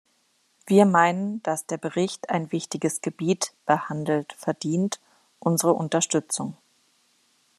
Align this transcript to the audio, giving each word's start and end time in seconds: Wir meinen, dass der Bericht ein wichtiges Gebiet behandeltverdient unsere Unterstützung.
Wir 0.65 0.87
meinen, 0.87 1.43
dass 1.43 1.67
der 1.67 1.77
Bericht 1.77 2.31
ein 2.31 2.51
wichtiges 2.51 3.01
Gebiet 3.01 3.53
behandeltverdient 3.67 4.99
unsere 5.39 5.73
Unterstützung. 5.73 6.57